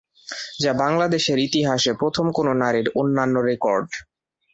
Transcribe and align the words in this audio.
যা 0.59 0.71
বাংলাদেশের 0.81 1.37
ইতিহাসে 1.39 1.91
প্রথম 1.93 2.25
কোন 2.31 2.47
নারীর 2.61 2.87
অন্যান্য 2.95 3.35
রেকর্ড। 3.49 3.89